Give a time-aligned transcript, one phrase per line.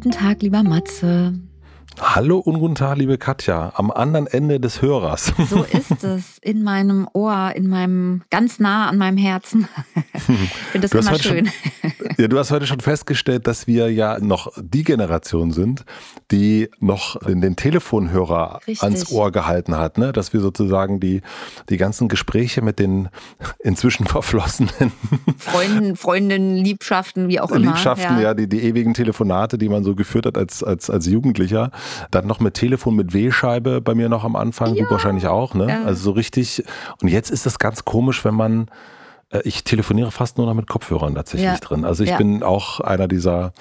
[0.00, 1.34] Guten Tag, lieber Matze.
[2.00, 5.32] Hallo und guten Tag, liebe Katja, am anderen Ende des Hörers.
[5.50, 9.66] So ist es, in meinem Ohr, in meinem, ganz nah an meinem Herzen.
[10.14, 10.22] Ich
[10.70, 11.46] finde das immer schön.
[11.46, 15.84] Schon, ja, du hast heute schon festgestellt, dass wir ja noch die Generation sind,
[16.30, 18.82] die noch den Telefonhörer Richtig.
[18.82, 20.12] ans Ohr gehalten hat, ne?
[20.12, 21.22] dass wir sozusagen die,
[21.68, 23.08] die ganzen Gespräche mit den
[23.58, 24.92] inzwischen verflossenen
[25.38, 27.60] Freunden, Freundinnen, Liebschaften, wie auch immer.
[27.60, 31.06] Liebschaften, ja, ja die, die ewigen Telefonate, die man so geführt hat als, als, als
[31.06, 31.70] Jugendlicher,
[32.10, 34.84] dann noch mit Telefon mit W-Scheibe bei mir noch am Anfang, ja.
[34.84, 35.68] du wahrscheinlich auch, ne?
[35.68, 35.84] Ja.
[35.84, 36.62] Also so richtig.
[37.00, 38.66] Und jetzt ist das ganz komisch, wenn man
[39.44, 41.58] ich telefoniere fast nur noch mit Kopfhörern tatsächlich ja.
[41.58, 41.84] drin.
[41.84, 42.16] Also ich ja.
[42.16, 43.52] bin auch einer dieser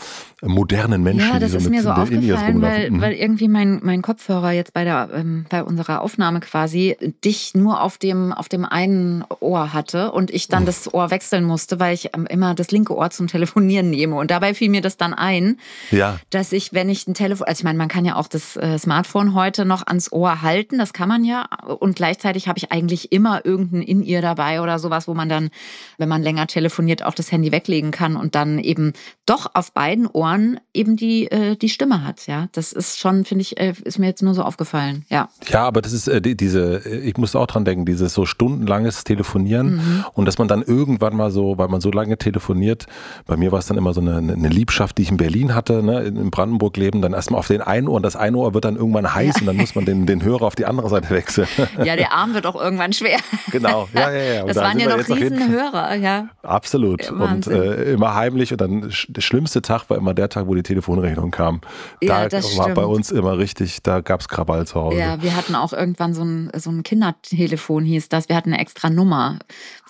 [0.42, 3.02] modernen Menschen, ja, das die so ist mir so aufgefallen, weil, mhm.
[3.02, 7.82] weil irgendwie mein, mein Kopfhörer jetzt bei der ähm, bei unserer Aufnahme quasi dich nur
[7.82, 10.68] auf dem auf dem einen Ohr hatte und ich dann mhm.
[10.68, 14.32] das Ohr wechseln musste, weil ich ähm, immer das linke Ohr zum Telefonieren nehme und
[14.32, 15.58] dabei fiel mir das dann ein,
[15.92, 16.20] ja.
[16.30, 18.78] dass ich wenn ich ein Telefon, also ich meine, man kann ja auch das äh,
[18.78, 21.48] Smartphone heute noch ans Ohr halten, das kann man ja
[21.80, 25.50] und gleichzeitig habe ich eigentlich immer irgendein in ihr dabei oder sowas, wo man dann
[25.98, 28.94] wenn man länger telefoniert, auch das Handy weglegen kann und dann eben
[29.26, 32.28] doch auf beiden Ohren eben die, äh, die Stimme hat.
[32.28, 35.06] Ja, das ist schon, finde ich, äh, ist mir jetzt nur so aufgefallen.
[35.10, 39.04] Ja, ja aber das ist äh, diese, ich muss auch dran denken, dieses so stundenlanges
[39.04, 40.06] Telefonieren mhm.
[40.14, 42.86] und dass man dann irgendwann mal so, weil man so lange telefoniert,
[43.26, 45.84] bei mir war es dann immer so eine, eine Liebschaft, die ich in Berlin hatte,
[45.84, 48.66] ne, in Brandenburg leben, dann erstmal auf den einen Ohr und das eine Ohr wird
[48.66, 49.42] dann irgendwann heiß ja.
[49.42, 51.48] und dann muss man den, den Hörer auf die andere Seite wechseln.
[51.84, 53.20] Ja, der Arm wird auch irgendwann schwer.
[53.52, 54.44] Genau, ja, ja, ja.
[54.46, 55.08] das da waren ja noch
[55.48, 56.30] Hörer, ja.
[56.44, 57.04] Absolut.
[57.04, 58.52] Ja, und äh, immer heimlich.
[58.52, 61.62] Und dann der schlimmste Tag war immer der Tag, wo die Telefonrechnung kam.
[62.02, 62.76] Ja, da war stimmt.
[62.76, 64.98] bei uns immer richtig, da gab es Krawall zu Hause.
[64.98, 68.30] Ja, wir hatten auch irgendwann so ein, so ein Kindertelefon, hieß das.
[68.30, 69.40] Wir hatten eine extra Nummer.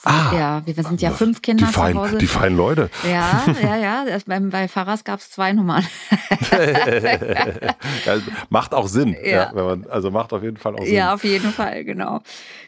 [0.04, 2.18] Ah, ja, wir sind ja fünf Kinder die fein, zu Hause.
[2.18, 2.90] Die feinen Leute.
[3.04, 4.06] Ja, ja, ja.
[4.26, 5.86] Bei, bei Pfarrers gab es zwei Nummern.
[8.06, 8.18] ja,
[8.50, 9.16] macht auch Sinn.
[9.24, 9.52] Ja.
[9.56, 10.94] ja man, also macht auf jeden Fall auch Sinn.
[10.94, 12.22] Ja, auf jeden Fall, genau.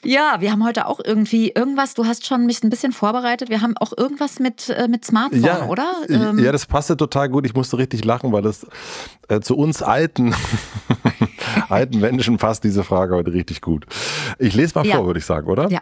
[0.03, 3.49] Ja, wir haben heute auch irgendwie irgendwas, du hast schon mich ein bisschen vorbereitet.
[3.49, 5.93] Wir haben auch irgendwas mit, äh, mit Smartphone, ja, oder?
[6.09, 7.45] Ähm, ja, das passte total gut.
[7.45, 8.65] Ich musste richtig lachen, weil das
[9.27, 10.33] äh, zu uns alten,
[11.69, 13.85] alten Menschen passt diese Frage heute richtig gut.
[14.37, 14.95] Ich lese mal ja.
[14.95, 15.69] vor, würde ich sagen, oder?
[15.69, 15.81] Ja.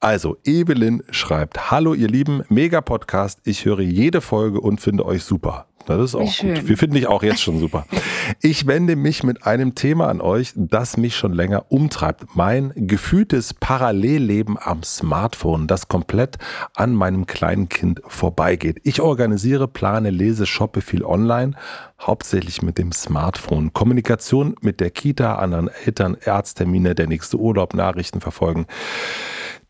[0.00, 3.40] Also, Evelyn schreibt: Hallo, ihr Lieben, mega Podcast.
[3.44, 5.66] Ich höre jede Folge und finde euch super.
[5.86, 6.68] Das ist auch gut.
[6.68, 7.86] Wir finden dich auch jetzt schon super.
[8.40, 12.34] Ich wende mich mit einem Thema an euch, das mich schon länger umtreibt.
[12.34, 16.38] Mein gefühltes Parallelleben am Smartphone, das komplett
[16.74, 18.80] an meinem kleinen Kind vorbeigeht.
[18.82, 21.52] Ich organisiere, plane, lese, shoppe viel online,
[22.00, 23.74] hauptsächlich mit dem Smartphone.
[23.74, 28.66] Kommunikation mit der Kita, anderen Eltern, Ärzttermine, der nächste Urlaub, Nachrichten verfolgen.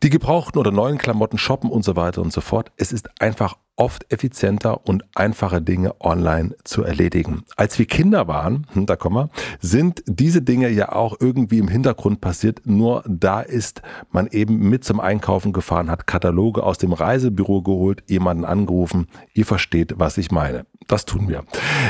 [0.03, 2.71] Die gebrauchten oder neuen Klamotten shoppen und so weiter und so fort.
[2.77, 7.43] Es ist einfach oft effizienter und einfache Dinge online zu erledigen.
[7.57, 11.67] Als wir Kinder waren, hm, da kommen wir, sind diese Dinge ja auch irgendwie im
[11.67, 12.61] Hintergrund passiert.
[12.65, 13.81] Nur da ist
[14.11, 19.07] man eben mit zum Einkaufen gefahren, hat Kataloge aus dem Reisebüro geholt, jemanden angerufen.
[19.33, 20.65] Ihr versteht, was ich meine.
[20.87, 21.43] Das tun wir.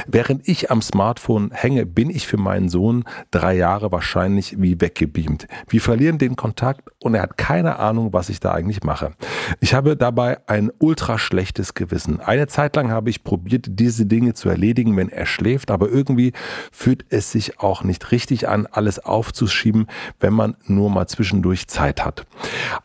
[0.07, 5.47] Während ich am Smartphone hänge, bin ich für meinen Sohn drei Jahre wahrscheinlich wie weggebeamt.
[5.67, 9.11] Wir verlieren den Kontakt und er hat keine Ahnung, was ich da eigentlich mache.
[9.59, 12.19] Ich habe dabei ein ultra schlechtes Gewissen.
[12.19, 16.33] Eine Zeit lang habe ich probiert, diese Dinge zu erledigen, wenn er schläft, aber irgendwie
[16.71, 19.87] fühlt es sich auch nicht richtig an, alles aufzuschieben,
[20.19, 22.25] wenn man nur mal zwischendurch Zeit hat.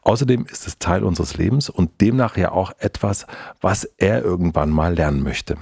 [0.02, 3.26] Außerdem ist es Teil unseres Lebens und demnach ja auch etwas,
[3.60, 5.56] was er irgendwann mal lernen möchte.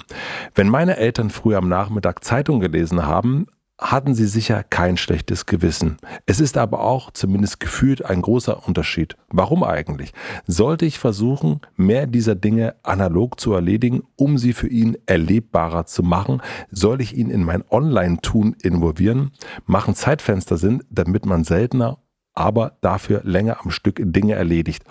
[0.55, 3.47] Wenn meine Eltern früher am Nachmittag Zeitung gelesen haben,
[3.79, 5.99] hatten sie sicher kein schlechtes Gewissen.
[6.27, 9.17] Es ist aber auch zumindest gefühlt ein großer Unterschied.
[9.29, 10.13] Warum eigentlich?
[10.47, 16.03] Sollte ich versuchen, mehr dieser Dinge analog zu erledigen, um sie für ihn erlebbarer zu
[16.03, 16.43] machen?
[16.71, 19.31] Soll ich ihn in mein Online-Tun involvieren?
[19.65, 21.99] Machen Zeitfenster Sinn, damit man seltener,
[22.35, 24.85] aber dafür länger am Stück Dinge erledigt?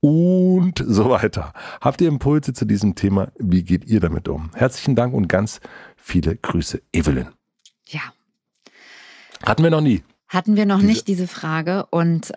[0.00, 1.52] Und so weiter.
[1.82, 3.32] Habt ihr Impulse zu diesem Thema?
[3.38, 4.50] Wie geht ihr damit um?
[4.54, 5.60] Herzlichen Dank und ganz
[5.96, 7.28] viele Grüße, Evelyn.
[7.84, 8.00] Ja,
[9.44, 10.02] Hatten wir noch nie.
[10.28, 10.86] Hatten wir noch diese.
[10.86, 12.32] nicht diese Frage und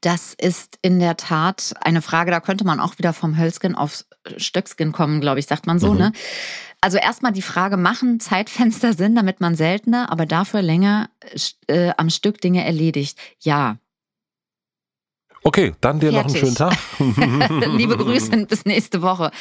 [0.00, 4.06] das ist in der Tat eine Frage, da könnte man auch wieder vom Hölzgen aufs
[4.36, 5.98] Stöckskin kommen, glaube ich, sagt man so, mhm.
[5.98, 6.12] ne?
[6.80, 11.10] Also erstmal die Frage, machen Zeitfenster Sinn, damit man seltener, aber dafür länger
[11.68, 13.18] äh, am Stück Dinge erledigt?
[13.40, 13.78] Ja.
[15.44, 16.42] Okay, dann dir Fertig.
[16.42, 17.70] noch einen schönen Tag.
[17.76, 19.32] Liebe Grüße bis nächste Woche.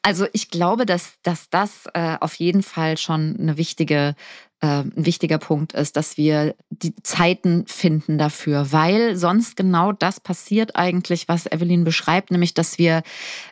[0.00, 4.14] Also ich glaube, dass, dass das äh, auf jeden Fall schon eine wichtige
[4.64, 10.76] ein wichtiger Punkt ist, dass wir die Zeiten finden dafür, weil sonst genau das passiert
[10.76, 13.02] eigentlich, was Evelyn beschreibt, nämlich dass wir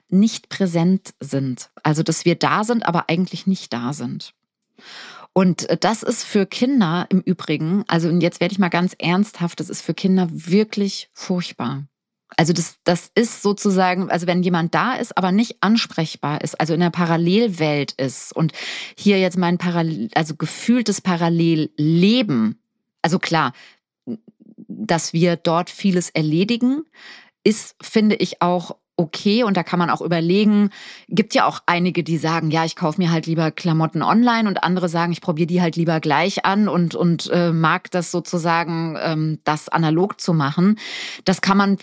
[0.09, 1.71] nicht präsent sind.
[1.83, 4.35] Also dass wir da sind, aber eigentlich nicht da sind.
[5.33, 9.69] Und das ist für Kinder im Übrigen, also jetzt werde ich mal ganz ernsthaft, das
[9.69, 11.87] ist für Kinder wirklich furchtbar.
[12.37, 16.75] Also das, das ist sozusagen, also wenn jemand da ist, aber nicht ansprechbar ist, also
[16.75, 18.53] in der Parallelwelt ist und
[18.97, 22.61] hier jetzt mein Parallel, also gefühltes Parallelleben,
[23.03, 23.53] also klar,
[24.69, 26.85] dass wir dort vieles erledigen,
[27.43, 30.71] ist, finde ich, auch okay und da kann man auch überlegen,
[31.09, 34.63] gibt ja auch einige, die sagen, ja, ich kaufe mir halt lieber Klamotten online und
[34.63, 38.97] andere sagen, ich probiere die halt lieber gleich an und, und äh, mag das sozusagen,
[39.01, 40.79] ähm, das analog zu machen.
[41.25, 41.79] Das kann man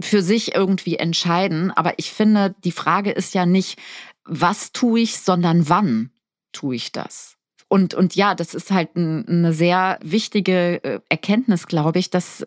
[0.00, 3.78] für sich irgendwie entscheiden, aber ich finde, die Frage ist ja nicht,
[4.24, 6.10] was tue ich, sondern wann
[6.52, 7.38] tue ich das?
[7.68, 12.46] Und, und ja, das ist halt ein, eine sehr wichtige äh, Erkenntnis, glaube ich, dass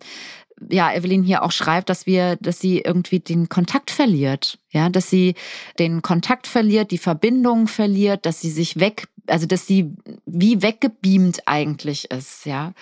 [0.70, 4.60] ja, Evelyn hier auch schreibt, dass wir, dass sie irgendwie den Kontakt verliert.
[4.70, 5.36] Ja, dass sie
[5.80, 9.94] den Kontakt verliert, die Verbindung verliert, dass sie sich weg, also dass sie
[10.26, 12.46] wie weggebeamt eigentlich ist.
[12.46, 12.74] Ja,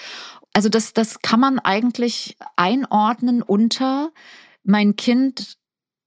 [0.54, 4.12] also das, das kann man eigentlich einordnen unter
[4.64, 5.58] mein Kind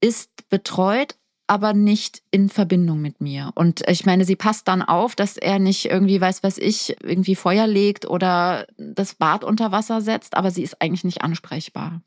[0.00, 1.16] ist betreut,
[1.46, 3.50] aber nicht in Verbindung mit mir.
[3.54, 7.34] Und ich meine, sie passt dann auf, dass er nicht irgendwie, weiß was ich, irgendwie
[7.34, 12.00] Feuer legt oder das Bad unter Wasser setzt, aber sie ist eigentlich nicht ansprechbar.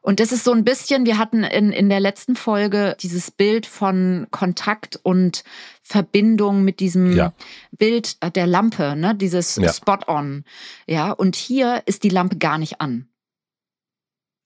[0.00, 3.66] Und das ist so ein bisschen, wir hatten in, in der letzten Folge dieses Bild
[3.66, 5.44] von Kontakt und
[5.82, 7.34] Verbindung mit diesem ja.
[7.72, 9.14] Bild der Lampe, ne?
[9.14, 9.72] dieses ja.
[9.72, 10.44] Spot-on.
[10.86, 13.08] Ja, und hier ist die Lampe gar nicht an.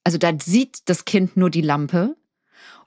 [0.03, 2.15] Also da sieht das Kind nur die Lampe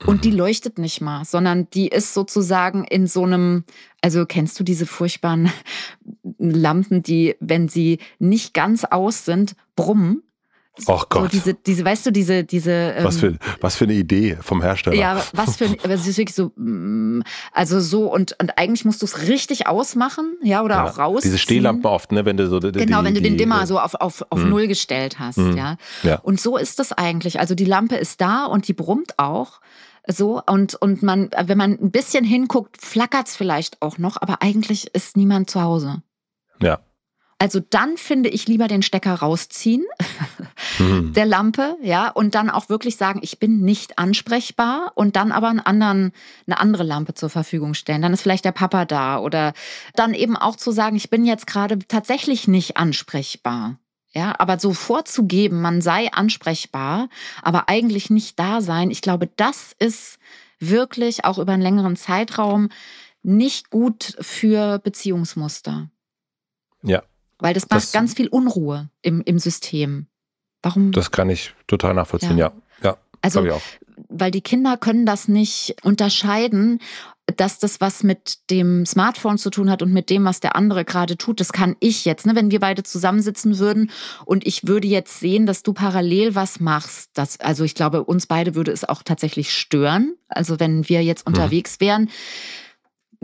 [0.05, 0.39] und die mhm.
[0.39, 3.65] leuchtet nicht mal, sondern die ist sozusagen in so einem,
[4.03, 5.51] also kennst du diese furchtbaren
[6.39, 10.23] Lampen, die, wenn sie nicht ganz aus sind, brummen?
[10.87, 11.23] Ach Gott.
[11.23, 12.71] So diese, diese, weißt du, diese, diese.
[12.71, 14.97] Ähm, was, für, was für eine Idee vom Hersteller.
[14.97, 19.03] Ja, was für, aber es ist wirklich so, mm, also so und, und eigentlich musst
[19.03, 21.23] du es richtig ausmachen, ja, oder ja, auch raus.
[21.23, 22.61] Diese Stehlampen oft, ne, wenn du so.
[22.61, 24.51] Die, genau, wenn du den Dimmer so auf, auf, auf mhm.
[24.51, 25.57] Null gestellt hast, mhm.
[25.57, 25.77] ja.
[26.03, 26.19] ja.
[26.21, 27.41] Und so ist das eigentlich.
[27.41, 29.61] Also die Lampe ist da und die brummt auch.
[30.09, 34.41] So, und, und man, wenn man ein bisschen hinguckt, flackert es vielleicht auch noch, aber
[34.41, 36.03] eigentlich ist niemand zu Hause.
[36.63, 36.79] Ja.
[37.39, 39.85] Also dann finde ich lieber den Stecker rausziehen
[40.79, 41.13] mhm.
[41.13, 45.49] der Lampe, ja, und dann auch wirklich sagen, ich bin nicht ansprechbar und dann aber
[45.49, 46.13] einen anderen,
[46.47, 48.01] eine andere Lampe zur Verfügung stellen.
[48.01, 49.53] Dann ist vielleicht der Papa da oder
[49.95, 53.79] dann eben auch zu sagen, ich bin jetzt gerade tatsächlich nicht ansprechbar.
[54.15, 57.11] Ja, aber so vorzugeben, man sei ansprechbar,
[57.43, 60.19] aber eigentlich nicht da sein, ich glaube, das ist
[60.59, 62.71] wirklich auch über einen längeren Zeitraum
[63.23, 65.91] nicht gut für Beziehungsmuster.
[66.83, 67.03] Ja.
[67.39, 70.07] Weil das macht das, ganz viel Unruhe im, im System.
[70.63, 70.93] Warum?
[70.93, 72.53] Das kann ich total nachvollziehen, ja.
[72.83, 73.47] Ja, ja also,
[74.09, 76.81] weil die Kinder können das nicht unterscheiden,
[77.37, 80.85] dass das was mit dem Smartphone zu tun hat und mit dem, was der andere
[80.85, 81.41] gerade tut.
[81.41, 82.37] Das kann ich jetzt, ne?
[82.37, 83.91] wenn wir beide zusammensitzen würden
[84.25, 87.11] und ich würde jetzt sehen, dass du parallel was machst.
[87.15, 90.15] Das, also ich glaube, uns beide würde es auch tatsächlich stören.
[90.29, 91.35] Also wenn wir jetzt mhm.
[91.35, 92.11] unterwegs wären,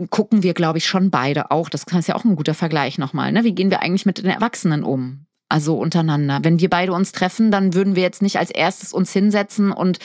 [0.09, 1.69] gucken wir, glaube ich, schon beide auch.
[1.69, 3.31] Das ist ja auch ein guter Vergleich nochmal.
[3.31, 3.43] Ne?
[3.43, 5.25] Wie gehen wir eigentlich mit den Erwachsenen um?
[5.53, 6.39] also untereinander.
[6.41, 9.99] Wenn wir beide uns treffen, dann würden wir jetzt nicht als erstes uns hinsetzen und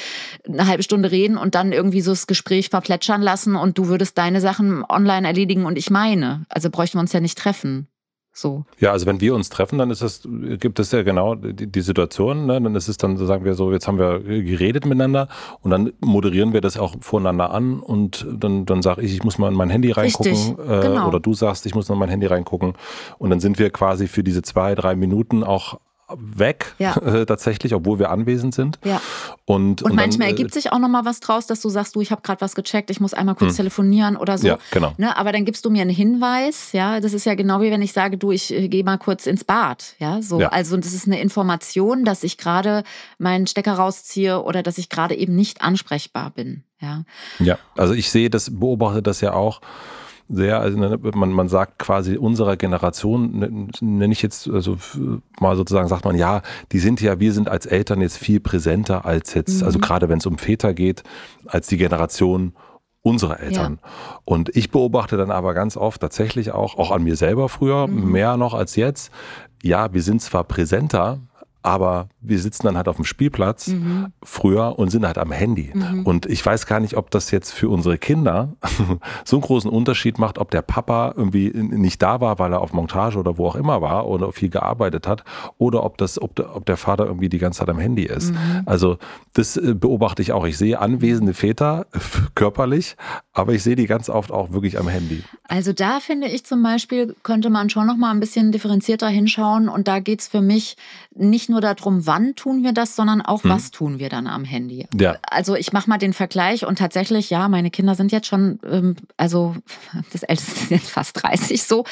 [0.47, 4.18] eine halbe Stunde reden und dann irgendwie so das Gespräch verplätschern lassen und du würdest
[4.18, 6.45] deine Sachen online erledigen und ich meine.
[6.50, 7.88] Also bräuchten wir uns ja nicht treffen.
[8.38, 8.64] So.
[8.78, 10.23] Ja, also wenn wir uns treffen, dann ist es,
[10.61, 12.61] gibt es ja genau die, die Situation, ne?
[12.61, 15.26] dann ist es dann, sagen wir so, jetzt haben wir geredet miteinander
[15.61, 19.38] und dann moderieren wir das auch voneinander an und dann, dann sage ich, ich muss
[19.38, 21.09] mal in mein Handy reingucken äh, genau.
[21.09, 22.75] oder du sagst, ich muss in mein Handy reingucken
[23.18, 25.80] und dann sind wir quasi für diese zwei, drei Minuten auch
[26.16, 26.96] weg, ja.
[27.02, 28.78] äh, tatsächlich, obwohl wir anwesend sind.
[28.84, 29.00] Ja.
[29.44, 31.96] Und, und, und manchmal dann, äh, ergibt sich auch nochmal was draus, dass du sagst,
[31.96, 33.56] du, ich habe gerade was gecheckt, ich muss einmal kurz hm.
[33.56, 34.48] telefonieren oder so.
[34.48, 34.94] Ja, genau.
[34.96, 37.82] Ne, aber dann gibst du mir einen Hinweis, ja, das ist ja genau wie wenn
[37.82, 40.40] ich sage, du, ich äh, gehe mal kurz ins Bad, ja, so.
[40.40, 40.48] Ja.
[40.48, 42.84] Also das ist eine Information, dass ich gerade
[43.18, 47.04] meinen Stecker rausziehe oder dass ich gerade eben nicht ansprechbar bin, ja.
[47.38, 49.60] Ja, also ich sehe das, beobachte das ja auch
[50.28, 54.76] sehr, also ne, man, man sagt quasi unserer Generation, ne, nenne ich jetzt, also
[55.40, 56.42] mal sozusagen sagt man, ja,
[56.73, 59.66] die sind ja, wir sind als Eltern jetzt viel präsenter als jetzt, mhm.
[59.66, 61.02] also gerade wenn es um Väter geht,
[61.47, 62.52] als die Generation
[63.02, 63.78] unserer Eltern.
[63.82, 63.90] Ja.
[64.25, 68.12] Und ich beobachte dann aber ganz oft tatsächlich auch, auch an mir selber früher, mhm.
[68.12, 69.11] mehr noch als jetzt,
[69.62, 71.20] ja, wir sind zwar präsenter,
[71.68, 74.06] aber wir sitzen dann halt auf dem Spielplatz mhm.
[74.22, 75.70] früher und sind halt am Handy.
[75.75, 76.06] Mhm.
[76.06, 78.54] Und ich weiß gar nicht, ob das jetzt für unsere Kinder
[79.26, 82.72] so einen großen Unterschied macht, ob der Papa irgendwie nicht da war, weil er auf
[82.72, 85.25] Montage oder wo auch immer war oder viel gearbeitet hat,
[85.58, 88.32] oder ob das, ob der, ob der Vater irgendwie die ganze Zeit am Handy ist.
[88.32, 88.62] Mhm.
[88.64, 88.96] Also
[89.34, 90.46] das äh, beobachte ich auch.
[90.46, 91.84] Ich sehe anwesende Väter
[92.34, 92.96] körperlich,
[93.34, 95.22] aber ich sehe die ganz oft auch wirklich am Handy.
[95.46, 99.68] Also da finde ich zum Beispiel, könnte man schon noch mal ein bisschen differenzierter hinschauen.
[99.68, 100.78] Und da geht es für mich
[101.14, 103.50] nicht nur darum, wann tun wir das, sondern auch, hm.
[103.50, 104.86] was tun wir dann am Handy.
[104.98, 105.16] Ja.
[105.22, 108.96] Also ich mache mal den Vergleich und tatsächlich, ja, meine Kinder sind jetzt schon, ähm,
[109.16, 109.56] also
[110.12, 111.84] das Älteste ist jetzt fast 30 so.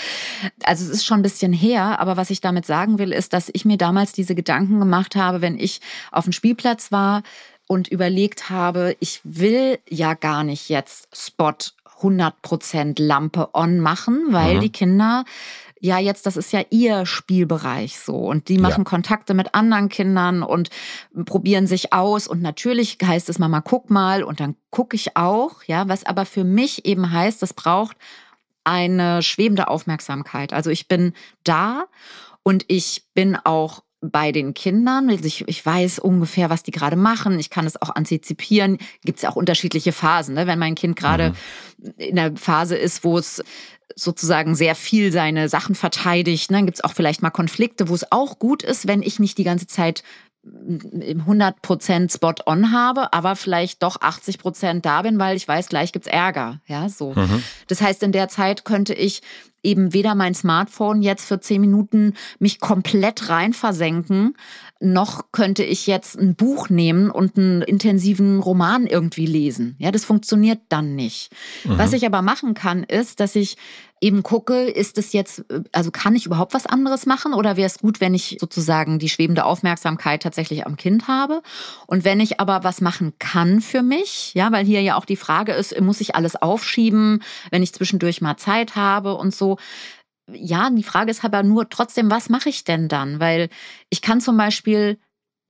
[0.64, 3.50] Also es ist schon ein bisschen her, aber was ich damit sagen will, ist, dass
[3.52, 5.80] ich mir damals diese Gedanken gemacht habe, wenn ich
[6.12, 7.23] auf dem Spielplatz war
[7.66, 11.54] und überlegt habe, ich will ja gar nicht jetzt Spot
[12.00, 14.61] 100% Lampe on machen, weil mhm.
[14.61, 15.25] die Kinder
[15.80, 18.16] ja, jetzt, das ist ja ihr Spielbereich so.
[18.16, 18.85] Und die machen ja.
[18.85, 20.71] Kontakte mit anderen Kindern und
[21.26, 22.26] probieren sich aus.
[22.26, 24.23] Und natürlich heißt es Mama, guck mal.
[24.23, 27.97] Und dann gucke ich auch, ja, was aber für mich eben heißt, das braucht
[28.64, 30.52] eine schwebende Aufmerksamkeit.
[30.52, 31.12] Also ich bin
[31.45, 31.85] da
[32.42, 35.08] und ich bin auch bei den Kindern.
[35.08, 37.38] Ich, ich weiß ungefähr, was die gerade machen.
[37.38, 38.78] Ich kann es auch antizipieren.
[39.04, 40.34] Gibt es ja auch unterschiedliche Phasen.
[40.34, 40.46] Ne?
[40.46, 41.34] Wenn mein Kind gerade
[41.78, 41.92] mhm.
[41.96, 43.42] in der Phase ist, wo es
[43.94, 46.50] sozusagen sehr viel seine Sachen verteidigt.
[46.50, 46.58] Ne?
[46.58, 49.38] Dann gibt es auch vielleicht mal Konflikte, wo es auch gut ist, wenn ich nicht
[49.38, 50.02] die ganze Zeit
[50.44, 55.92] im 100% Spot on habe, aber vielleicht doch 80% da bin, weil ich weiß, gleich
[55.92, 56.60] gibt's Ärger.
[56.66, 57.14] Ja, so.
[57.14, 57.42] Mhm.
[57.66, 59.22] Das heißt, in der Zeit könnte ich
[59.66, 64.35] eben weder mein Smartphone jetzt für 10 Minuten mich komplett rein versenken,
[64.80, 69.75] noch könnte ich jetzt ein Buch nehmen und einen intensiven Roman irgendwie lesen.
[69.78, 71.33] Ja, das funktioniert dann nicht.
[71.64, 71.78] Mhm.
[71.78, 73.56] Was ich aber machen kann, ist, dass ich
[74.02, 77.78] eben gucke, ist es jetzt, also kann ich überhaupt was anderes machen oder wäre es
[77.78, 81.42] gut, wenn ich sozusagen die schwebende Aufmerksamkeit tatsächlich am Kind habe?
[81.87, 85.16] Und wenn ich aber was machen kann für mich, ja, weil hier ja auch die
[85.16, 89.56] Frage ist, muss ich alles aufschieben, wenn ich zwischendurch mal Zeit habe und so.
[90.33, 93.21] Ja, die Frage ist aber nur trotzdem, was mache ich denn dann?
[93.21, 93.49] Weil
[93.90, 94.99] ich kann zum Beispiel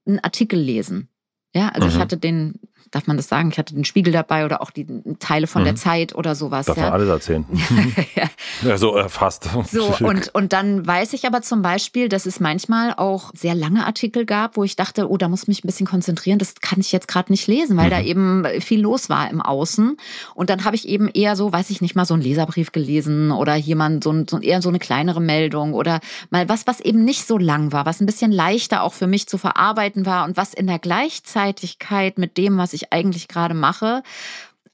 [0.05, 1.09] einen Artikel lesen.
[1.55, 1.93] Ja, also mhm.
[1.93, 2.59] ich hatte den
[2.91, 3.49] darf man das sagen?
[3.51, 4.85] Ich hatte den Spiegel dabei oder auch die
[5.19, 5.65] Teile von mhm.
[5.65, 6.65] der Zeit oder sowas.
[6.65, 6.83] Darf ja.
[6.83, 7.45] man alles erzählen.
[8.15, 8.29] ja.
[8.63, 9.49] ja, so äh, fast.
[9.71, 13.85] So, und, und dann weiß ich aber zum Beispiel, dass es manchmal auch sehr lange
[13.85, 16.79] Artikel gab, wo ich dachte, oh, da muss ich mich ein bisschen konzentrieren, das kann
[16.79, 17.91] ich jetzt gerade nicht lesen, weil mhm.
[17.91, 19.97] da eben viel los war im Außen.
[20.33, 23.31] Und dann habe ich eben eher so, weiß ich nicht, mal so einen Leserbrief gelesen
[23.31, 27.27] oder jemand so, so eher so eine kleinere Meldung oder mal was, was eben nicht
[27.27, 30.53] so lang war, was ein bisschen leichter auch für mich zu verarbeiten war und was
[30.53, 34.03] in der Gleichzeitigkeit mit dem, was ich ich eigentlich gerade mache,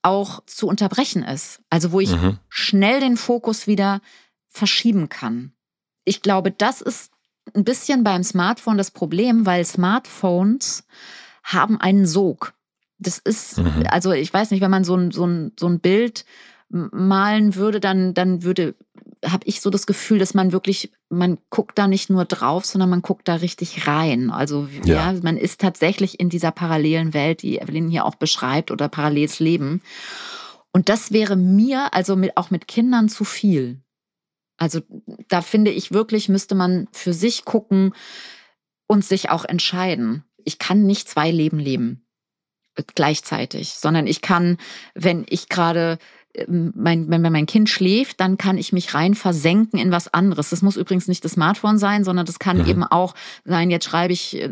[0.04, 1.62] auch zu unterbrechen ist.
[1.70, 2.38] Also wo ich mhm.
[2.50, 4.02] schnell den Fokus wieder
[4.50, 5.54] verschieben kann.
[6.06, 7.12] Ich glaube, das ist
[7.56, 10.86] ein bisschen beim Smartphone das Problem, weil Smartphones
[11.44, 12.54] haben einen Sog.
[13.00, 13.86] Das ist, mhm.
[13.90, 16.26] also ich weiß nicht, wenn man so ein, so ein, so ein Bild
[16.70, 18.76] malen würde, dann, dann würde
[19.24, 22.90] habe ich so das Gefühl, dass man wirklich, man guckt da nicht nur drauf, sondern
[22.90, 24.30] man guckt da richtig rein.
[24.30, 28.72] Also ja, ja man ist tatsächlich in dieser parallelen Welt, die Evelyn hier auch beschreibt,
[28.72, 29.82] oder paralleles Leben.
[30.72, 33.82] Und das wäre mir, also mit, auch mit Kindern zu viel.
[34.58, 34.82] Also
[35.28, 37.94] da finde ich wirklich, müsste man für sich gucken
[38.88, 40.24] und sich auch entscheiden.
[40.44, 42.06] Ich kann nicht zwei Leben leben
[42.76, 44.58] äh, gleichzeitig, sondern ich kann,
[44.94, 45.98] wenn ich gerade
[46.48, 50.50] mein, wenn mein Kind schläft, dann kann ich mich rein versenken in was anderes.
[50.50, 52.68] Das muss übrigens nicht das Smartphone sein, sondern das kann mhm.
[52.68, 53.14] eben auch
[53.46, 54.52] sein, jetzt schreibe ich, äh,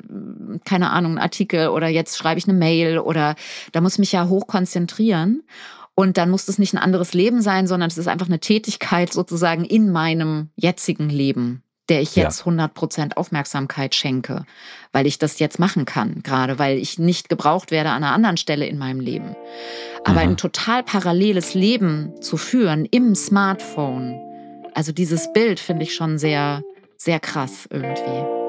[0.64, 3.36] keine Ahnung, einen Artikel oder jetzt schreibe ich eine Mail oder
[3.72, 5.44] da muss ich mich ja hoch konzentrieren.
[5.94, 9.12] Und dann muss das nicht ein anderes Leben sein, sondern es ist einfach eine Tätigkeit
[9.12, 12.52] sozusagen in meinem jetzigen Leben der ich jetzt ja.
[12.52, 14.46] 100% Aufmerksamkeit schenke,
[14.94, 18.38] weil ich das jetzt machen kann, gerade weil ich nicht gebraucht werde an einer anderen
[18.38, 19.36] Stelle in meinem Leben.
[20.06, 20.32] Aber mhm.
[20.32, 24.18] ein total paralleles Leben zu führen im Smartphone,
[24.74, 26.64] also dieses Bild finde ich schon sehr,
[26.96, 28.41] sehr krass irgendwie.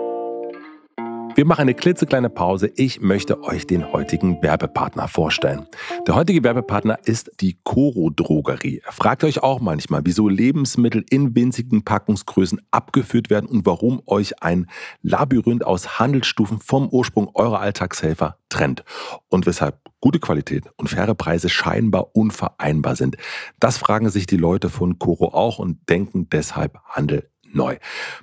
[1.34, 2.70] Wir machen eine klitzekleine Pause.
[2.76, 5.66] Ich möchte euch den heutigen Werbepartner vorstellen.
[6.06, 8.82] Der heutige Werbepartner ist die Coro Drogerie.
[8.90, 14.68] Fragt euch auch manchmal, wieso Lebensmittel in winzigen Packungsgrößen abgeführt werden und warum euch ein
[15.00, 18.84] Labyrinth aus Handelsstufen vom Ursprung eurer Alltagshelfer trennt
[19.30, 23.16] und weshalb gute Qualität und faire Preise scheinbar unvereinbar sind.
[23.58, 27.76] Das fragen sich die Leute von Coro auch und denken deshalb Handel neu.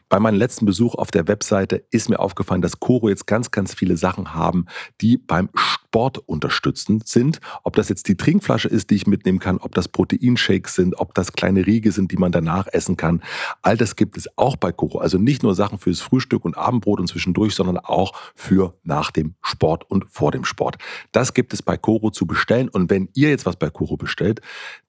[0.09, 3.74] Bei meinem letzten Besuch auf der Webseite ist mir aufgefallen, dass Coro jetzt ganz, ganz
[3.74, 4.65] viele Sachen haben,
[5.01, 5.50] die beim
[5.89, 7.39] Sport unterstützend sind.
[7.63, 11.15] Ob das jetzt die Trinkflasche ist, die ich mitnehmen kann, ob das Proteinshakes sind, ob
[11.15, 13.24] das kleine Riege sind, die man danach essen kann.
[13.63, 15.00] All das gibt es auch bei Coro.
[15.00, 19.34] Also nicht nur Sachen fürs Frühstück und Abendbrot und zwischendurch, sondern auch für nach dem
[19.41, 20.77] Sport und vor dem Sport.
[21.12, 22.69] Das gibt es bei Coro zu bestellen.
[22.69, 24.41] Und wenn ihr jetzt was bei Coro bestellt,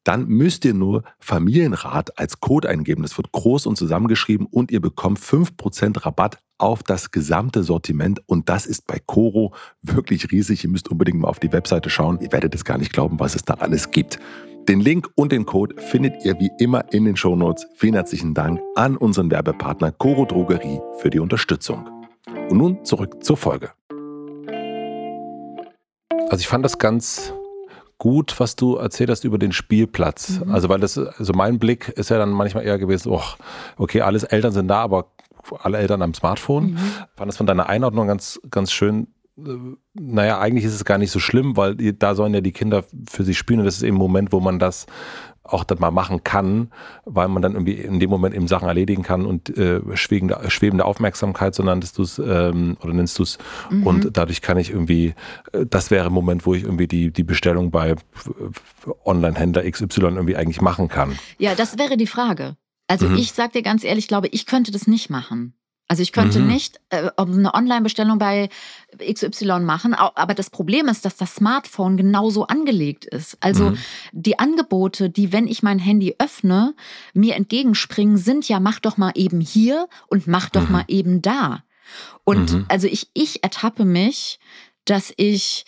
[0.04, 3.02] dann müsst ihr nur Familienrat als Code eingeben.
[3.02, 8.20] Das wird groß und zusammengeschrieben und ihr bekommt 5% Rabatt auf das gesamte Sortiment.
[8.26, 10.64] Und das ist bei Coro wirklich riesig.
[10.64, 12.18] Ihr müsst unbedingt mal auf die Webseite schauen.
[12.20, 14.18] Ihr werdet es gar nicht glauben, was es da alles gibt.
[14.68, 17.66] Den Link und den Code findet ihr wie immer in den Shownotes.
[17.76, 21.88] Vielen herzlichen Dank an unseren Werbepartner Coro Drogerie für die Unterstützung.
[22.50, 23.70] Und nun zurück zur Folge.
[26.28, 27.32] Also ich fand das ganz
[27.98, 30.40] gut, was du erzählt hast über den Spielplatz.
[30.40, 30.52] Mhm.
[30.52, 33.22] Also, weil das, also mein Blick ist ja dann manchmal eher gewesen, oh,
[33.76, 35.12] okay, alles Eltern sind da, aber
[35.60, 36.72] alle Eltern am Smartphone.
[36.72, 36.78] Mhm.
[37.16, 39.08] Fand das von deiner Einordnung ganz, ganz schön.
[39.38, 39.56] Äh,
[39.94, 43.24] naja, eigentlich ist es gar nicht so schlimm, weil da sollen ja die Kinder für
[43.24, 44.86] sich spielen und das ist eben ein Moment, wo man das
[45.52, 46.70] auch dann mal machen kann,
[47.04, 50.84] weil man dann irgendwie in dem Moment eben Sachen erledigen kann und äh, schwebende, schwebende
[50.84, 53.38] Aufmerksamkeit, so nanntest du es ähm, oder nennst du es.
[53.70, 53.86] Mhm.
[53.86, 55.14] Und dadurch kann ich irgendwie,
[55.52, 57.96] äh, das wäre ein Moment, wo ich irgendwie die, die Bestellung bei
[59.04, 61.18] Online-Händler XY irgendwie eigentlich machen kann.
[61.38, 62.56] Ja, das wäre die Frage.
[62.90, 63.18] Also mhm.
[63.18, 65.54] ich sag dir ganz ehrlich, glaube, ich könnte das nicht machen.
[65.86, 66.48] Also ich könnte mhm.
[66.48, 68.48] nicht äh, eine Online-Bestellung bei
[69.00, 73.38] XY machen, aber das Problem ist, dass das Smartphone genauso angelegt ist.
[73.40, 73.78] Also mhm.
[74.10, 76.74] die Angebote, die, wenn ich mein Handy öffne,
[77.14, 80.72] mir entgegenspringen, sind ja, mach doch mal eben hier und mach doch mhm.
[80.72, 81.62] mal eben da.
[82.24, 82.64] Und mhm.
[82.66, 84.40] also ich, ich ertappe mich,
[84.84, 85.64] dass ich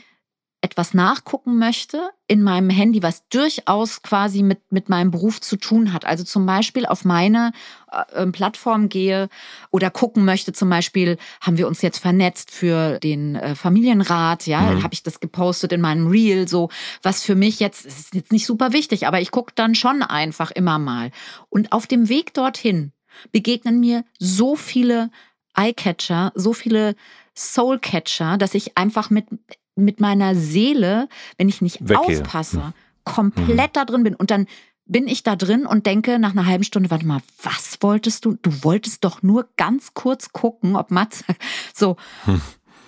[0.62, 5.92] etwas nachgucken möchte in meinem Handy, was durchaus quasi mit, mit meinem Beruf zu tun
[5.92, 6.04] hat.
[6.04, 7.52] Also zum Beispiel auf meine
[7.90, 9.28] äh, Plattform gehe
[9.72, 14.60] oder gucken möchte, zum Beispiel, haben wir uns jetzt vernetzt für den äh, Familienrat, ja,
[14.60, 14.82] mhm.
[14.84, 16.70] habe ich das gepostet in meinem Reel, so,
[17.02, 20.52] was für mich jetzt, ist jetzt nicht super wichtig, aber ich gucke dann schon einfach
[20.52, 21.10] immer mal.
[21.50, 22.92] Und auf dem Weg dorthin
[23.32, 25.10] begegnen mir so viele
[25.54, 26.94] Eyecatcher, so viele
[27.34, 29.26] Soulcatcher, dass ich einfach mit
[29.74, 31.08] mit meiner Seele,
[31.38, 32.20] wenn ich nicht Weggehe.
[32.20, 32.72] aufpasse, mhm.
[33.04, 33.74] komplett mhm.
[33.74, 34.14] da drin bin.
[34.14, 34.46] Und dann
[34.84, 38.36] bin ich da drin und denke nach einer halben Stunde, warte mal, was wolltest du?
[38.42, 41.24] Du wolltest doch nur ganz kurz gucken, ob Mats
[41.74, 41.96] so.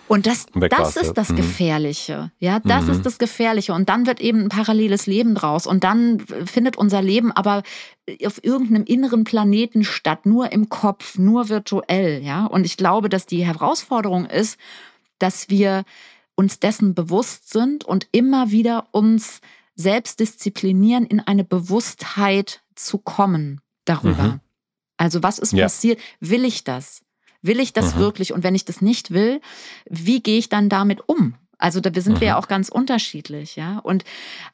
[0.06, 1.36] Und das, das ist das mhm.
[1.36, 2.30] Gefährliche.
[2.38, 2.90] Ja, das mhm.
[2.90, 3.72] ist das Gefährliche.
[3.72, 5.66] Und dann wird eben ein paralleles Leben draus.
[5.66, 7.62] Und dann findet unser Leben aber
[8.24, 12.22] auf irgendeinem inneren Planeten statt, nur im Kopf, nur virtuell.
[12.22, 14.58] Ja, und ich glaube, dass die Herausforderung ist,
[15.18, 15.84] dass wir
[16.36, 19.40] uns dessen bewusst sind und immer wieder uns
[19.74, 24.22] selbst disziplinieren, in eine Bewusstheit zu kommen darüber.
[24.24, 24.40] Mhm.
[24.96, 25.64] Also was ist ja.
[25.64, 26.00] passiert?
[26.20, 27.02] Will ich das?
[27.42, 27.98] Will ich das mhm.
[28.00, 28.32] wirklich?
[28.32, 29.40] Und wenn ich das nicht will,
[29.88, 31.34] wie gehe ich dann damit um?
[31.58, 32.20] Also da sind mhm.
[32.20, 33.78] wir ja auch ganz unterschiedlich, ja.
[33.78, 34.04] Und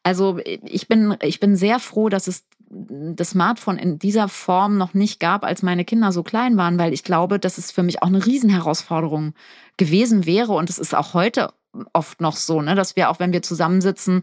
[0.03, 4.95] also ich bin, ich bin sehr froh, dass es das Smartphone in dieser Form noch
[4.95, 8.03] nicht gab, als meine Kinder so klein waren, weil ich glaube, dass es für mich
[8.03, 9.35] auch eine Riesenherausforderung
[9.77, 10.53] gewesen wäre.
[10.53, 11.53] Und es ist auch heute
[11.93, 14.23] oft noch so, ne, dass wir auch, wenn wir zusammensitzen,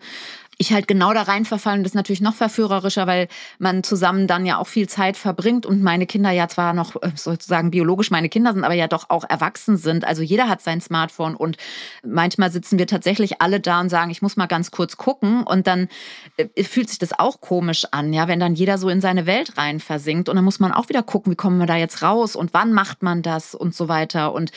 [0.58, 1.84] ich halt genau da rein verfallen.
[1.84, 3.28] Das ist natürlich noch verführerischer, weil
[3.60, 7.12] man zusammen dann ja auch viel Zeit verbringt und meine Kinder ja zwar noch äh,
[7.16, 10.06] sozusagen biologisch meine Kinder sind, aber ja doch auch erwachsen sind.
[10.06, 11.58] Also jeder hat sein Smartphone und
[12.04, 15.68] manchmal sitzen wir tatsächlich alle da und sagen, ich muss mal ganz kurz gucken und
[15.68, 15.90] dann
[16.38, 19.58] äh, fühlt sich das auch komisch an, ja, wenn dann jeder so in seine Welt
[19.58, 22.36] rein versinkt und dann muss man auch wieder gucken, wie kommen wir da jetzt raus
[22.36, 24.52] und wann macht man das und so weiter und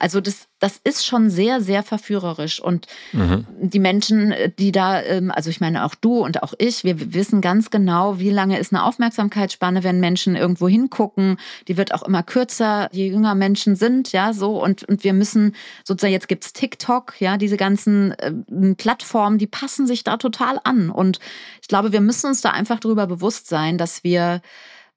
[0.00, 2.58] also das das ist schon sehr, sehr verführerisch.
[2.58, 3.46] Und mhm.
[3.60, 7.42] die Menschen, die da, ähm, also ich meine auch du und auch ich, wir wissen
[7.42, 11.36] ganz genau, wie lange ist eine Aufmerksamkeitsspanne, wenn Menschen irgendwo hingucken.
[11.68, 14.62] Die wird auch immer kürzer, je jünger Menschen sind, ja, so.
[14.62, 18.32] Und, und wir müssen sozusagen, jetzt gibt es TikTok, ja, diese ganzen äh,
[18.74, 20.88] Plattformen, die passen sich da total an.
[20.88, 21.18] Und
[21.60, 24.40] ich glaube, wir müssen uns da einfach darüber bewusst sein, dass wir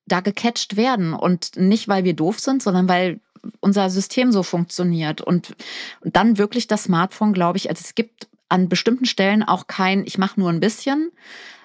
[0.07, 3.19] da gecatcht werden und nicht, weil wir doof sind, sondern weil
[3.59, 5.21] unser System so funktioniert.
[5.21, 5.55] Und,
[6.01, 10.05] und dann wirklich das Smartphone, glaube ich, also es gibt an bestimmten Stellen auch kein,
[10.05, 11.11] ich mache nur ein bisschen,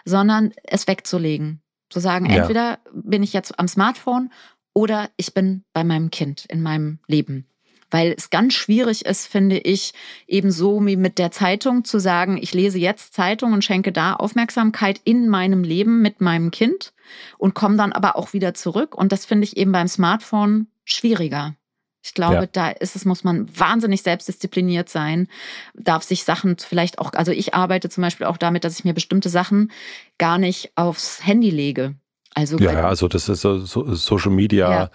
[0.05, 1.61] sondern es wegzulegen.
[1.91, 2.39] Zu sagen, ja.
[2.39, 4.31] entweder bin ich jetzt am Smartphone
[4.75, 7.47] oder ich bin bei meinem Kind in meinem Leben.
[7.93, 9.93] weil es ganz schwierig ist, finde ich,
[10.27, 14.99] ebenso wie mit der Zeitung zu sagen, ich lese jetzt Zeitung und schenke da Aufmerksamkeit
[15.05, 16.95] in meinem Leben mit meinem Kind
[17.37, 18.95] und komme dann aber auch wieder zurück.
[18.95, 21.55] Und das finde ich eben beim Smartphone schwieriger.
[22.03, 22.47] Ich glaube, ja.
[22.47, 25.29] da ist es, muss man wahnsinnig selbstdiszipliniert sein,
[25.75, 28.93] darf sich Sachen vielleicht auch, also ich arbeite zum Beispiel auch damit, dass ich mir
[28.93, 29.71] bestimmte Sachen
[30.19, 31.95] gar nicht aufs Handy lege.
[32.35, 34.71] Also ja, also das ist so, so Social Media.
[34.71, 34.91] Ja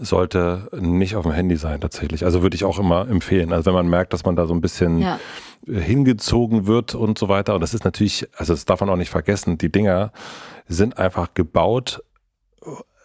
[0.00, 2.24] sollte nicht auf dem Handy sein tatsächlich.
[2.24, 3.52] Also würde ich auch immer empfehlen.
[3.52, 5.18] Also wenn man merkt, dass man da so ein bisschen ja.
[5.66, 7.54] hingezogen wird und so weiter.
[7.54, 10.12] Und das ist natürlich, also das darf man auch nicht vergessen, die Dinger
[10.68, 12.02] sind einfach gebaut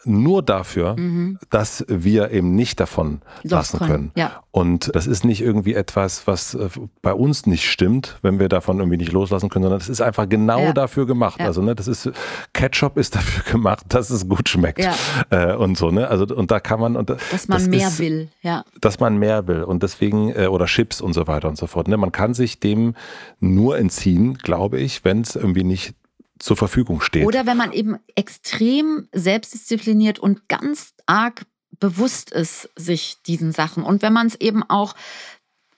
[0.06, 1.38] nur dafür, mhm.
[1.50, 4.12] dass wir eben nicht davon lassen können.
[4.16, 4.44] Ja.
[4.52, 6.70] Und das ist nicht irgendwie etwas, was äh,
[7.02, 10.30] bei uns nicht stimmt, wenn wir davon irgendwie nicht loslassen können, sondern das ist einfach
[10.30, 10.74] genau ja.
[10.74, 11.40] dafür gemacht.
[11.40, 11.48] Ja.
[11.48, 12.12] Also ne, das ist
[12.54, 14.88] Ketchup ist dafür gemacht, dass es gut schmeckt
[15.30, 16.08] äh, und so ne.
[16.08, 18.64] Also und da kann man und dass man mehr ist, will, ja.
[18.80, 21.88] Dass man mehr will und deswegen äh, oder Chips und so weiter und so fort.
[21.88, 22.96] Ne, man kann sich dem
[23.40, 25.96] nur entziehen, glaube ich, wenn es irgendwie nicht
[26.44, 27.26] zur Verfügung steht.
[27.26, 31.46] Oder wenn man eben extrem selbstdiszipliniert und ganz arg
[31.80, 34.94] bewusst ist sich diesen Sachen und wenn man es eben auch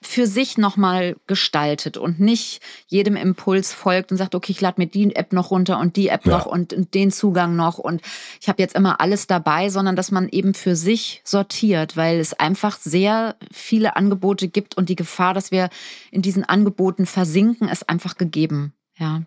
[0.02, 4.86] für sich nochmal gestaltet und nicht jedem Impuls folgt und sagt, okay, ich lade mir
[4.86, 6.36] die App noch runter und die App ja.
[6.36, 8.02] noch und, und, den Zugang noch und
[8.40, 12.34] ich habe jetzt immer alles dabei, sondern dass man eben für sich sortiert, weil es
[12.34, 15.70] einfach sehr viele Angebote gibt und die Gefahr, dass wir
[16.10, 18.74] in diesen Angeboten versinken, ist einfach gegeben.
[18.98, 19.22] Ja.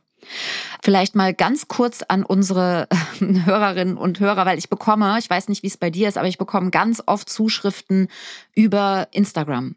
[0.83, 2.87] Vielleicht mal ganz kurz an unsere
[3.19, 6.27] Hörerinnen und Hörer, weil ich bekomme, ich weiß nicht, wie es bei dir ist, aber
[6.27, 8.07] ich bekomme ganz oft Zuschriften
[8.55, 9.75] über Instagram.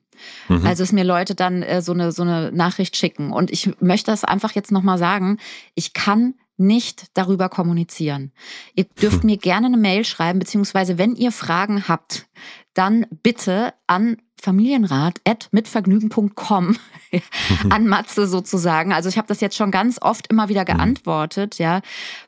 [0.48, 0.66] Mhm.
[0.66, 3.32] Also es mir Leute dann äh, so, eine, so eine Nachricht schicken.
[3.32, 5.38] Und ich möchte das einfach jetzt nochmal sagen.
[5.74, 8.32] Ich kann nicht darüber kommunizieren.
[8.74, 12.26] Ihr dürft mir gerne eine Mail schreiben, beziehungsweise wenn ihr Fragen habt,
[12.74, 16.76] dann bitte an familienrat.mitvergnügen.com
[17.70, 18.92] an Matze sozusagen.
[18.92, 20.66] Also ich habe das jetzt schon ganz oft immer wieder mhm.
[20.66, 21.80] geantwortet, ja,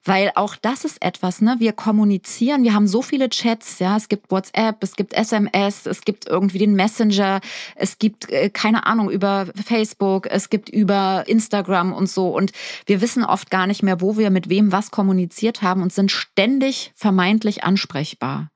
[0.04, 1.56] weil auch das ist etwas, ne?
[1.58, 6.02] Wir kommunizieren, wir haben so viele Chats, ja, es gibt WhatsApp, es gibt SMS, es
[6.02, 7.40] gibt irgendwie den Messenger,
[7.74, 12.52] es gibt äh, keine Ahnung über Facebook, es gibt über Instagram und so und
[12.86, 16.12] wir wissen oft gar nicht mehr, wo wir mit wem was kommuniziert haben und sind
[16.12, 18.50] ständig vermeintlich ansprechbar.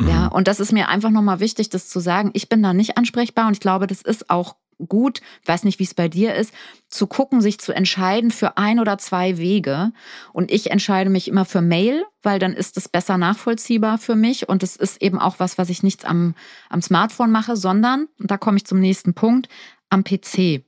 [0.00, 0.32] Ja, mhm.
[0.32, 2.30] und das ist mir einfach nochmal wichtig, das zu sagen.
[2.34, 4.56] Ich bin da nicht ansprechbar und ich glaube, das ist auch
[4.88, 6.52] gut, weiß nicht, wie es bei dir ist,
[6.88, 9.92] zu gucken, sich zu entscheiden für ein oder zwei Wege.
[10.32, 14.48] Und ich entscheide mich immer für Mail, weil dann ist es besser nachvollziehbar für mich.
[14.48, 16.34] Und es ist eben auch was, was ich nichts am,
[16.68, 19.48] am Smartphone mache, sondern, und da komme ich zum nächsten Punkt,
[19.88, 20.62] am PC.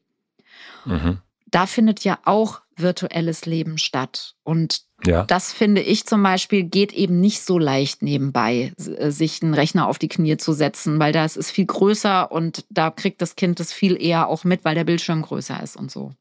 [0.84, 1.18] Mhm.
[1.46, 4.34] Da findet ja auch virtuelles Leben statt.
[4.44, 5.24] Und ja.
[5.24, 9.86] Das finde ich zum Beispiel geht eben nicht so leicht nebenbei, äh, sich einen Rechner
[9.86, 13.60] auf die Knie zu setzen, weil das ist viel größer und da kriegt das Kind
[13.60, 16.12] das viel eher auch mit, weil der Bildschirm größer ist und so.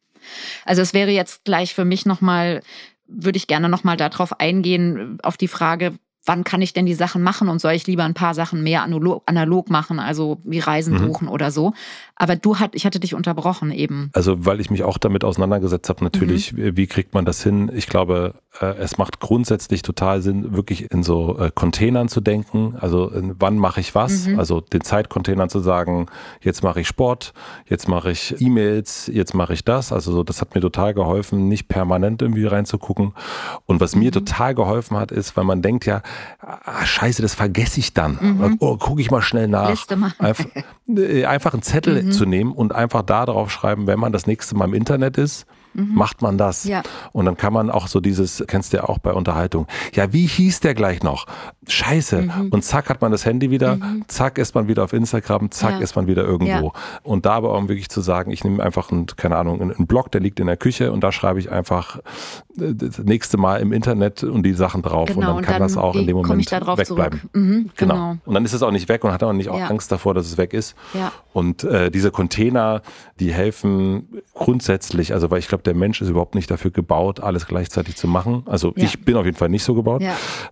[0.63, 2.61] Also es wäre jetzt gleich für mich nochmal,
[3.07, 7.23] würde ich gerne nochmal darauf eingehen, auf die Frage, wann kann ich denn die Sachen
[7.23, 10.95] machen und soll ich lieber ein paar Sachen mehr analog, analog machen, also wie Reisen
[10.95, 11.07] mhm.
[11.07, 11.73] buchen oder so.
[12.15, 14.09] Aber du hat, ich hatte dich unterbrochen eben.
[14.13, 16.75] Also weil ich mich auch damit auseinandergesetzt habe, natürlich, mhm.
[16.75, 17.71] wie kriegt man das hin?
[17.73, 22.75] Ich glaube, äh, es macht grundsätzlich total Sinn, wirklich in so äh, Containern zu denken.
[22.79, 24.27] Also wann mache ich was?
[24.27, 24.39] Mhm.
[24.39, 26.07] Also den Zeitcontainern zu sagen,
[26.41, 27.33] jetzt mache ich Sport,
[27.67, 29.91] jetzt mache ich E-Mails, jetzt mache ich das.
[29.91, 33.13] Also so, das hat mir total geholfen, nicht permanent irgendwie reinzugucken.
[33.65, 34.25] Und was mir mhm.
[34.25, 36.01] total geholfen hat, ist, weil man denkt ja,
[36.39, 38.17] ah, scheiße, das vergesse ich dann.
[38.19, 38.57] Mhm.
[38.59, 39.87] Oh, gucke ich mal schnell nach.
[39.95, 40.13] Mal.
[40.19, 40.45] Einfach,
[40.87, 42.11] äh, einfach einen Zettel mhm.
[42.11, 45.45] zu nehmen und einfach da drauf schreiben, wenn man das nächste Mal im Internet ist,
[45.73, 45.95] mhm.
[45.95, 46.63] macht man das.
[46.63, 46.83] Ja.
[47.11, 50.25] Und dann kann man auch so dieses, kennst du ja auch bei Unterhaltung, ja, wie
[50.25, 51.25] hieß der gleich noch?
[51.67, 52.21] Scheiße.
[52.21, 52.49] Mhm.
[52.49, 54.05] Und zack hat man das Handy wieder, mhm.
[54.07, 55.79] zack ist man wieder auf Instagram, zack ja.
[55.79, 56.67] ist man wieder irgendwo.
[56.67, 56.71] Ja.
[57.03, 60.11] Und da aber auch wirklich zu sagen, ich nehme einfach einen, keine Ahnung, einen Blog,
[60.11, 61.97] der liegt in der Küche und da schreibe ich einfach
[62.59, 65.63] äh, das nächste Mal im Internet und die Sachen drauf genau, und dann kann dann
[65.63, 67.21] das auch in dem Moment wegbleiben.
[67.33, 67.93] Mhm, genau.
[67.93, 68.17] genau.
[68.25, 69.67] Und dann ist es auch nicht weg und hat auch nicht auch ja.
[69.67, 70.75] Angst davor, dass es weg ist.
[70.93, 71.11] Ja.
[71.33, 72.81] Und äh, diese Container,
[73.19, 77.47] die helfen grundsätzlich, also weil ich glaube, der Mensch ist überhaupt nicht dafür gebaut, alles
[77.47, 78.43] gleichzeitig zu machen.
[78.45, 80.01] Also ich bin auf jeden Fall nicht so gebaut.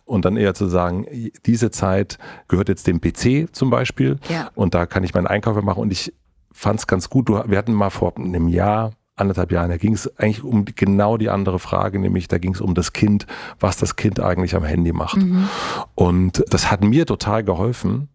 [0.06, 1.05] Und dann eher zu sagen,
[1.46, 4.18] diese Zeit gehört jetzt dem PC zum Beispiel.
[4.30, 4.50] Ja.
[4.56, 5.82] Und da kann ich meinen Einkauf machen.
[5.82, 6.14] Und ich
[6.52, 7.30] fand es ganz gut.
[7.30, 9.70] Wir hatten mal vor einem Jahr anderthalb Jahren.
[9.70, 12.94] Da ging es eigentlich um genau die andere Frage, nämlich da ging es um das
[12.94, 13.26] Kind,
[13.60, 15.18] was das Kind eigentlich am Handy macht.
[15.18, 15.48] Mhm.
[15.96, 18.10] Und das hat mir total geholfen,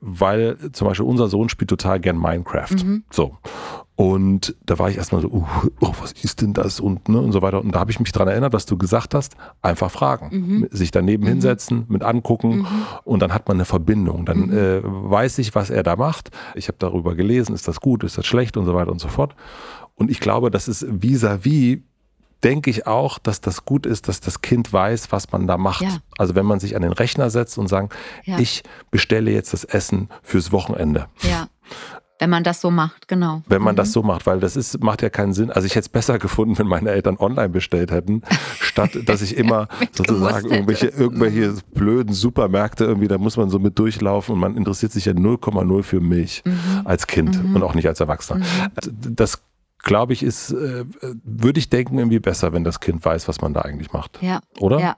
[0.00, 2.84] weil zum Beispiel unser Sohn spielt total gern Minecraft.
[2.84, 3.04] Mhm.
[3.10, 3.36] So.
[3.96, 5.46] Und da war ich erstmal so, uh,
[5.80, 7.60] oh, was ist denn das und, ne, und so weiter.
[7.60, 10.30] Und da habe ich mich daran erinnert, was du gesagt hast, einfach fragen.
[10.32, 10.68] Mhm.
[10.70, 11.28] Sich daneben mhm.
[11.28, 12.66] hinsetzen, mit angucken mhm.
[13.04, 14.26] und dann hat man eine Verbindung.
[14.26, 14.52] Dann mhm.
[14.52, 16.30] äh, weiß ich, was er da macht.
[16.56, 19.08] Ich habe darüber gelesen, ist das gut, ist das schlecht und so weiter und so
[19.08, 19.36] fort.
[19.94, 21.82] Und ich glaube, das ist vis-à-vis, -vis,
[22.42, 25.82] denke ich auch, dass das gut ist, dass das Kind weiß, was man da macht.
[25.82, 25.98] Ja.
[26.18, 28.38] Also wenn man sich an den Rechner setzt und sagt, ja.
[28.38, 31.06] ich bestelle jetzt das Essen fürs Wochenende.
[31.22, 31.48] Ja.
[32.24, 33.42] Wenn man das so macht, genau.
[33.48, 33.76] Wenn man mhm.
[33.76, 35.50] das so macht, weil das ist, macht ja keinen Sinn.
[35.50, 38.22] Also ich hätte es besser gefunden, wenn meine Eltern online bestellt hätten,
[38.60, 43.78] statt dass ich immer sozusagen irgendwelche, irgendwelche blöden Supermärkte irgendwie, da muss man so mit
[43.78, 46.86] durchlaufen und man interessiert sich ja 0,0 für Milch mhm.
[46.86, 47.56] als Kind mhm.
[47.56, 48.38] und auch nicht als Erwachsener.
[48.38, 49.14] Mhm.
[49.16, 49.42] Das
[49.84, 50.84] glaube ich, ist, äh,
[51.22, 54.18] würde ich denken, irgendwie besser, wenn das Kind weiß, was man da eigentlich macht.
[54.20, 54.40] Ja.
[54.58, 54.80] Oder?
[54.80, 54.96] Ja.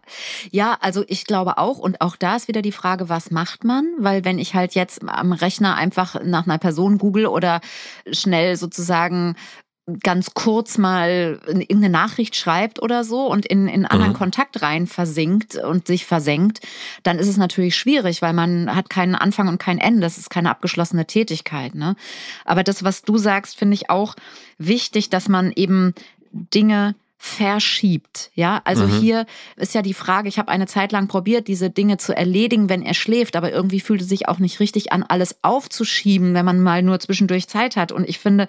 [0.51, 1.79] ja, also ich glaube auch.
[1.79, 3.87] Und auch da ist wieder die Frage, was macht man?
[3.99, 7.61] Weil wenn ich halt jetzt am Rechner einfach nach einer Person google oder
[8.11, 9.37] schnell sozusagen
[10.03, 14.17] ganz kurz mal irgendeine Nachricht schreibt oder so und in, in anderen mhm.
[14.17, 16.61] Kontakt rein versinkt und sich versenkt,
[17.05, 20.01] dann ist es natürlich schwierig, weil man hat keinen Anfang und kein Ende.
[20.01, 21.77] Das ist keine abgeschlossene Tätigkeit.
[21.77, 21.95] Ne?
[22.45, 24.17] Aber das, was du sagst, finde ich auch
[24.59, 25.95] wichtig, dass man eben
[26.33, 28.31] Dinge verschiebt.
[28.35, 29.01] Ja, also mhm.
[29.01, 29.27] hier
[29.57, 32.83] ist ja die Frage, ich habe eine Zeit lang probiert, diese Dinge zu erledigen, wenn
[32.83, 36.61] er schläft, aber irgendwie fühlt es sich auch nicht richtig an, alles aufzuschieben, wenn man
[36.61, 37.91] mal nur zwischendurch Zeit hat.
[37.91, 38.49] Und ich finde,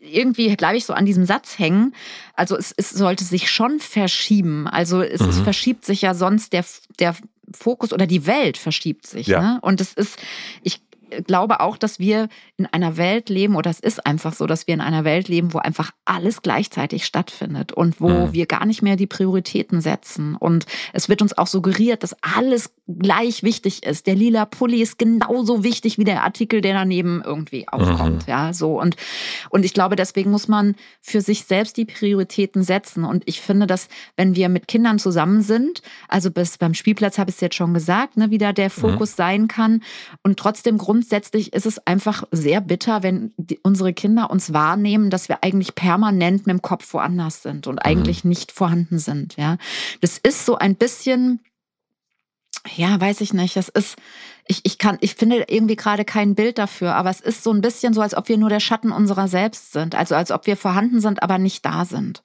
[0.00, 1.94] irgendwie bleibe ich so an diesem Satz hängen.
[2.34, 4.66] Also es, es sollte sich schon verschieben.
[4.66, 5.28] Also es, mhm.
[5.28, 6.64] es verschiebt sich ja sonst der,
[6.98, 7.14] der
[7.52, 9.28] Fokus oder die Welt verschiebt sich.
[9.28, 9.40] Ja.
[9.40, 9.58] Ne?
[9.62, 10.18] Und es ist,
[10.62, 10.80] ich
[11.26, 14.74] glaube auch, dass wir in einer Welt leben, oder es ist einfach so, dass wir
[14.74, 18.32] in einer Welt leben, wo einfach alles gleichzeitig stattfindet und wo mhm.
[18.32, 20.36] wir gar nicht mehr die Prioritäten setzen.
[20.36, 24.06] Und es wird uns auch suggeriert, dass alles gleich wichtig ist.
[24.06, 28.26] Der lila Pulli ist genauso wichtig wie der Artikel, der daneben irgendwie aufkommt.
[28.26, 28.30] Mhm.
[28.30, 28.80] Ja, so.
[28.80, 28.96] Und,
[29.50, 33.04] und ich glaube, deswegen muss man für sich selbst die Prioritäten setzen.
[33.04, 37.30] Und ich finde, dass wenn wir mit Kindern zusammen sind, also bis beim Spielplatz habe
[37.30, 38.80] ich es jetzt schon gesagt, ne, wie da der mhm.
[38.80, 39.16] Fokus mhm.
[39.16, 39.82] sein kann
[40.22, 45.10] und trotzdem Grund grundsätzlich ist es einfach sehr bitter, wenn die, unsere Kinder uns wahrnehmen,
[45.10, 47.82] dass wir eigentlich permanent mit dem Kopf woanders sind und mhm.
[47.84, 49.36] eigentlich nicht vorhanden sind.
[49.36, 49.58] Ja,
[50.00, 51.38] das ist so ein bisschen,
[52.74, 53.54] ja, weiß ich nicht.
[53.54, 53.96] Das ist,
[54.50, 57.60] ich, ich kann, ich finde irgendwie gerade kein Bild dafür, aber es ist so ein
[57.60, 59.94] bisschen so, als ob wir nur der Schatten unserer selbst sind.
[59.94, 62.22] Also als ob wir vorhanden sind, aber nicht da sind.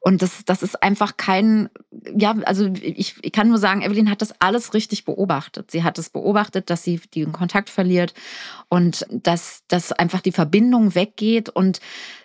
[0.00, 1.68] Und das, das ist einfach kein,
[2.16, 5.70] ja, also ich, ich kann nur sagen, Evelyn hat das alles richtig beobachtet.
[5.70, 8.14] Sie hat es beobachtet, dass sie den Kontakt verliert
[8.70, 11.80] und dass, dass einfach die Verbindung weggeht und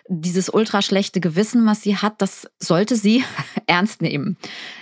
[0.08, 3.24] dieses ultra schlechte Gewissen, was sie hat, das sollte sie
[3.66, 4.38] ernst nehmen.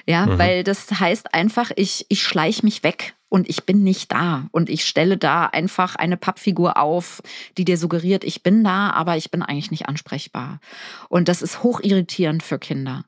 [0.06, 0.38] Ja, mhm.
[0.38, 4.48] weil das heißt einfach, ich, ich schleich mich weg und ich bin nicht da.
[4.52, 7.22] Und ich stelle da einfach eine Pappfigur auf,
[7.56, 10.60] die dir suggeriert, ich bin da, aber ich bin eigentlich nicht ansprechbar.
[11.08, 13.06] Und das ist hoch irritierend für Kinder.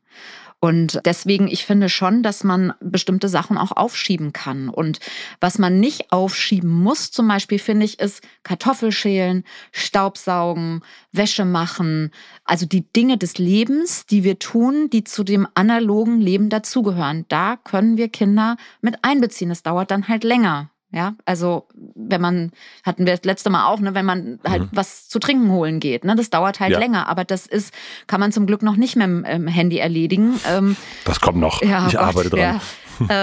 [0.64, 4.70] Und deswegen, ich finde schon, dass man bestimmte Sachen auch aufschieben kann.
[4.70, 4.98] Und
[5.38, 10.80] was man nicht aufschieben muss, zum Beispiel, finde ich, ist Kartoffelschälen, Staubsaugen,
[11.12, 12.12] Wäsche machen.
[12.46, 17.26] Also die Dinge des Lebens, die wir tun, die zu dem analogen Leben dazugehören.
[17.28, 19.50] Da können wir Kinder mit einbeziehen.
[19.50, 20.70] Es dauert dann halt länger.
[20.94, 22.52] Ja, also wenn man,
[22.84, 24.68] hatten wir das letzte Mal auch, ne, wenn man halt mhm.
[24.70, 26.78] was zu trinken holen geht, ne, das dauert halt ja.
[26.78, 27.74] länger, aber das ist,
[28.06, 30.38] kann man zum Glück noch nicht mit dem ähm, Handy erledigen.
[30.48, 31.62] Ähm, das kommt noch.
[31.62, 32.38] Ja, ich Gott, arbeite dran.
[32.38, 32.60] Ja.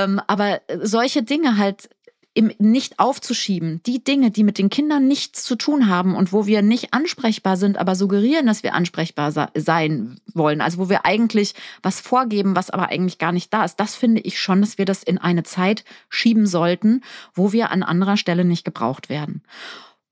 [0.04, 1.90] ähm, aber solche Dinge halt
[2.34, 3.82] im, nicht aufzuschieben.
[3.86, 7.58] Die Dinge, die mit den Kindern nichts zu tun haben und wo wir nicht ansprechbar
[7.58, 10.62] sind, aber suggerieren, dass wir ansprechbar sein wollen.
[10.62, 13.80] Also wo wir eigentlich was vorgeben, was aber eigentlich gar nicht da ist.
[13.80, 17.02] Das finde ich schon, dass wir das in eine Zeit schieben sollten,
[17.34, 19.44] wo wir an anderer Stelle nicht gebraucht werden.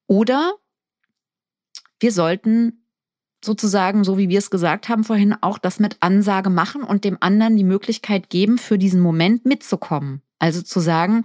[0.07, 0.55] Oder
[2.01, 2.83] wir sollten
[3.43, 7.17] sozusagen, so wie wir es gesagt haben vorhin, auch das mit Ansage machen und dem
[7.21, 10.21] anderen die Möglichkeit geben, für diesen Moment mitzukommen.
[10.39, 11.23] Also zu sagen,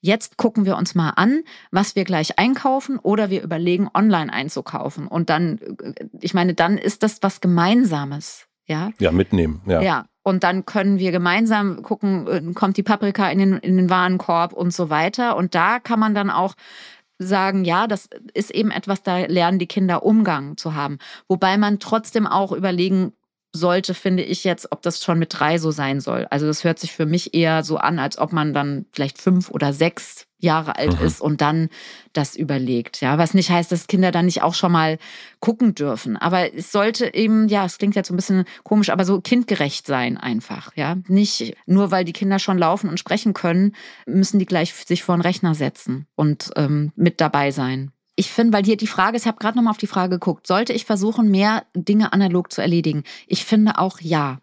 [0.00, 5.08] Jetzt gucken wir uns mal an, was wir gleich einkaufen oder wir überlegen, online einzukaufen.
[5.08, 8.46] Und dann, äh, ich meine, dann ist das was Gemeinsames.
[8.66, 9.62] Ja, ja mitnehmen.
[9.66, 9.80] Ja.
[9.80, 10.04] ja.
[10.22, 14.52] Und dann können wir gemeinsam gucken, äh, kommt die Paprika in den, in den Warenkorb
[14.52, 15.36] und so weiter.
[15.36, 16.54] Und da kann man dann auch
[17.18, 20.98] sagen, ja, das ist eben etwas, da lernen die Kinder Umgang zu haben.
[21.26, 23.12] Wobei man trotzdem auch überlegen
[23.58, 26.26] sollte, finde ich jetzt, ob das schon mit drei so sein soll.
[26.30, 29.50] Also das hört sich für mich eher so an, als ob man dann vielleicht fünf
[29.50, 31.06] oder sechs Jahre alt mhm.
[31.06, 31.68] ist und dann
[32.12, 33.00] das überlegt.
[33.00, 34.98] Ja, was nicht heißt, dass Kinder dann nicht auch schon mal
[35.40, 36.16] gucken dürfen.
[36.16, 39.86] Aber es sollte eben, ja, es klingt jetzt so ein bisschen komisch, aber so kindgerecht
[39.86, 40.70] sein einfach.
[40.76, 43.74] Ja, nicht nur weil die Kinder schon laufen und sprechen können,
[44.06, 47.90] müssen die gleich sich vor den Rechner setzen und ähm, mit dabei sein.
[48.18, 50.48] Ich finde, weil hier die Frage ist, ich habe gerade nochmal auf die Frage geguckt,
[50.48, 53.04] sollte ich versuchen, mehr Dinge analog zu erledigen?
[53.28, 54.40] Ich finde auch ja.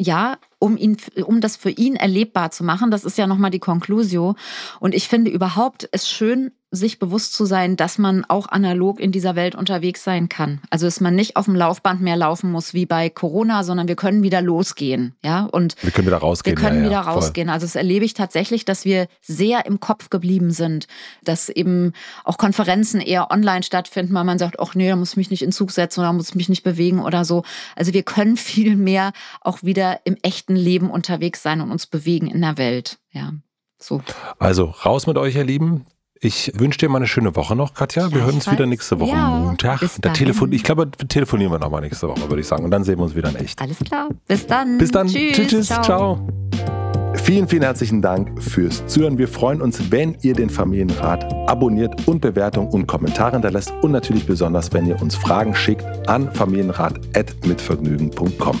[0.00, 2.92] Ja, um ihn, um das für ihn erlebbar zu machen.
[2.92, 4.36] Das ist ja nochmal die Conclusio.
[4.78, 9.10] Und ich finde überhaupt es schön, sich bewusst zu sein, dass man auch analog in
[9.10, 10.60] dieser Welt unterwegs sein kann.
[10.68, 13.96] Also dass man nicht auf dem Laufband mehr laufen muss wie bei Corona, sondern wir
[13.96, 16.56] können wieder losgehen, ja und wir können wieder rausgehen.
[16.56, 17.48] Wir können ja, wieder ja, rausgehen.
[17.48, 20.88] Also das erlebe ich tatsächlich, dass wir sehr im Kopf geblieben sind,
[21.24, 25.16] dass eben auch Konferenzen eher online stattfinden, weil man sagt, ach nee, da muss ich
[25.16, 27.44] mich nicht in Zug setzen oder muss ich mich nicht bewegen oder so.
[27.76, 32.26] Also wir können viel mehr auch wieder im echten Leben unterwegs sein und uns bewegen
[32.26, 33.32] in der Welt, ja.
[33.80, 34.02] So.
[34.38, 35.86] Also raus mit euch, ihr Lieben.
[36.20, 38.10] Ich wünsche dir mal eine schöne Woche noch, Katja.
[38.12, 39.80] Wir hören uns wieder nächste Woche ja, Montag.
[40.00, 42.64] Da telefon ich glaube, telefonieren wir nochmal nächste Woche, würde ich sagen.
[42.64, 43.60] Und dann sehen wir uns wieder in echt.
[43.60, 44.08] Alles klar.
[44.26, 44.78] Bis dann.
[44.78, 45.06] Bis dann.
[45.06, 45.48] Tschüss.
[45.48, 45.66] Tschüss.
[45.68, 45.84] Ciao.
[45.84, 46.26] Ciao.
[47.22, 49.16] Vielen, vielen herzlichen Dank fürs Zuhören.
[49.18, 53.72] Wir freuen uns, wenn ihr den Familienrat abonniert und Bewertungen und Kommentare hinterlässt.
[53.82, 58.60] Und natürlich besonders, wenn ihr uns Fragen schickt an familienrat.mitvergnügen.com.